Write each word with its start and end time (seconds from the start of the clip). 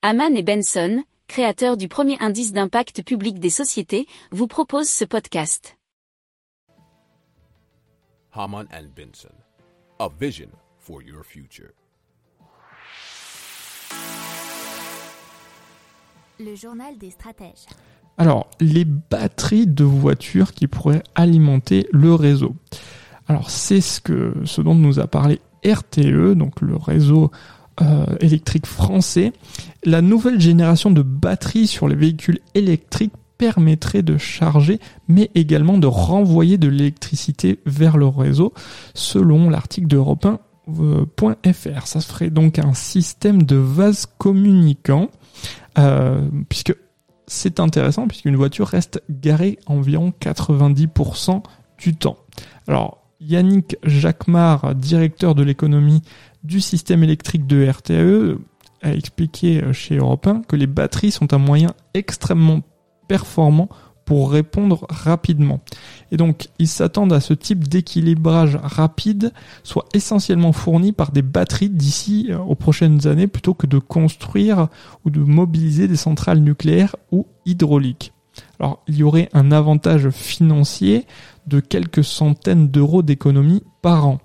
Haman 0.00 0.36
et 0.36 0.44
Benson, 0.44 1.02
créateurs 1.26 1.76
du 1.76 1.88
premier 1.88 2.16
indice 2.20 2.52
d'impact 2.52 3.02
public 3.02 3.40
des 3.40 3.50
sociétés, 3.50 4.06
vous 4.30 4.46
proposent 4.46 4.88
ce 4.88 5.04
podcast. 5.04 5.76
Haman 8.32 8.68
and 8.72 8.90
Benson, 8.94 9.34
a 9.98 10.08
vision 10.20 10.50
for 10.78 11.02
your 11.02 11.24
future. 11.24 11.72
Le 16.38 16.54
journal 16.54 16.96
des 16.96 17.10
stratèges. 17.10 17.66
Alors, 18.18 18.48
les 18.60 18.84
batteries 18.84 19.66
de 19.66 19.82
voitures 19.82 20.52
qui 20.52 20.68
pourraient 20.68 21.02
alimenter 21.16 21.88
le 21.90 22.14
réseau. 22.14 22.54
Alors, 23.26 23.50
c'est 23.50 23.80
ce 23.80 24.00
que, 24.00 24.32
ce 24.44 24.60
dont 24.60 24.76
nous 24.76 25.00
a 25.00 25.08
parlé 25.08 25.40
RTE, 25.64 26.34
donc 26.34 26.60
le 26.60 26.76
réseau 26.76 27.32
euh, 27.80 28.04
électrique 28.20 28.66
français. 28.66 29.32
La 29.88 30.02
nouvelle 30.02 30.38
génération 30.38 30.90
de 30.90 31.00
batteries 31.00 31.66
sur 31.66 31.88
les 31.88 31.94
véhicules 31.94 32.40
électriques 32.54 33.14
permettrait 33.38 34.02
de 34.02 34.18
charger, 34.18 34.80
mais 35.08 35.30
également 35.34 35.78
de 35.78 35.86
renvoyer 35.86 36.58
de 36.58 36.68
l'électricité 36.68 37.58
vers 37.64 37.96
le 37.96 38.06
réseau, 38.06 38.52
selon 38.92 39.48
l'article 39.48 39.86
d'Europe 39.86 40.26
1.fr. 40.68 41.86
Ça 41.86 42.00
ferait 42.02 42.28
donc 42.28 42.58
un 42.58 42.74
système 42.74 43.44
de 43.44 43.56
vase 43.56 44.04
communicant 44.18 45.08
euh, 45.78 46.28
puisque 46.50 46.76
c'est 47.26 47.58
intéressant, 47.58 48.08
puisqu'une 48.08 48.36
voiture 48.36 48.66
reste 48.66 49.02
garée 49.08 49.58
environ 49.64 50.12
90% 50.20 51.42
du 51.78 51.96
temps. 51.96 52.18
Alors, 52.66 52.98
Yannick 53.22 53.78
Jacquemart, 53.84 54.74
directeur 54.74 55.34
de 55.34 55.42
l'économie 55.42 56.02
du 56.44 56.60
système 56.60 57.02
électrique 57.02 57.46
de 57.46 57.66
RTE, 57.66 58.38
a 58.82 58.92
expliqué 58.92 59.62
chez 59.72 59.96
Europe 59.96 60.26
1 60.26 60.42
que 60.42 60.56
les 60.56 60.66
batteries 60.66 61.10
sont 61.10 61.32
un 61.34 61.38
moyen 61.38 61.74
extrêmement 61.94 62.62
performant 63.08 63.68
pour 64.08 64.30
répondre 64.32 64.86
rapidement. 64.88 65.60
Et 66.12 66.16
donc, 66.16 66.48
ils 66.58 66.66
s'attendent 66.66 67.12
à 67.12 67.20
ce 67.20 67.34
type 67.34 67.68
d'équilibrage 67.68 68.58
rapide 68.62 69.34
soit 69.64 69.84
essentiellement 69.92 70.54
fourni 70.54 70.92
par 70.92 71.12
des 71.12 71.20
batteries 71.20 71.68
d'ici 71.68 72.28
euh, 72.30 72.38
aux 72.38 72.54
prochaines 72.54 73.06
années 73.06 73.26
plutôt 73.26 73.52
que 73.52 73.66
de 73.66 73.78
construire 73.78 74.68
ou 75.04 75.10
de 75.10 75.20
mobiliser 75.20 75.88
des 75.88 75.96
centrales 75.96 76.38
nucléaires 76.38 76.96
ou 77.12 77.26
hydrauliques. 77.44 78.14
Alors, 78.58 78.82
il 78.88 78.96
y 78.96 79.02
aurait 79.02 79.28
un 79.34 79.52
avantage 79.52 80.08
financier 80.08 81.04
de 81.46 81.60
quelques 81.60 82.04
centaines 82.04 82.68
d'euros 82.68 83.02
d'économie 83.02 83.62
par 83.82 84.06
an. 84.06 84.20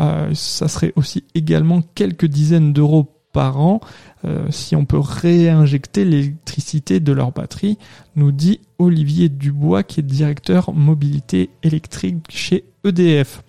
Euh, 0.00 0.30
ça 0.32 0.66
serait 0.66 0.94
aussi 0.96 1.24
également 1.34 1.82
quelques 1.94 2.24
dizaines 2.24 2.72
d'euros 2.72 3.15
par 3.36 3.60
an 3.60 3.80
euh, 4.24 4.46
si 4.50 4.74
on 4.74 4.86
peut 4.86 4.98
réinjecter 4.98 6.06
l'électricité 6.06 7.00
de 7.00 7.12
leur 7.12 7.32
batterie, 7.32 7.76
nous 8.16 8.32
dit 8.32 8.60
Olivier 8.78 9.28
Dubois 9.28 9.82
qui 9.82 10.00
est 10.00 10.02
directeur 10.02 10.72
mobilité 10.72 11.50
électrique 11.62 12.24
chez 12.30 12.64
EDF. 12.82 13.42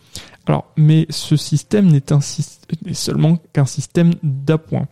Alors, 0.46 0.66
mais 0.76 1.06
ce 1.10 1.38
système 1.38 1.88
n'est 1.88 2.04
seulement 2.94 3.38
qu'un 3.54 3.66
système 3.66 4.12
d'appoint. 4.24 4.90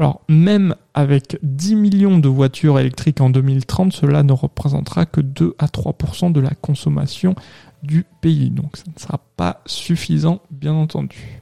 Alors, 0.00 0.22
même 0.28 0.74
avec 0.92 1.38
10 1.44 1.76
millions 1.76 2.18
de 2.18 2.28
voitures 2.28 2.80
électriques 2.80 3.20
en 3.20 3.30
2030, 3.30 3.92
cela 3.92 4.24
ne 4.24 4.32
représentera 4.32 5.06
que 5.06 5.20
2 5.20 5.54
à 5.60 5.66
3% 5.66 6.32
de 6.32 6.40
la 6.40 6.50
consommation 6.50 7.36
du 7.84 8.04
pays. 8.20 8.50
Donc, 8.50 8.76
ça 8.76 8.84
ne 8.92 9.00
sera 9.00 9.18
pas 9.36 9.62
suffisant, 9.66 10.40
bien 10.50 10.74
entendu. 10.74 11.41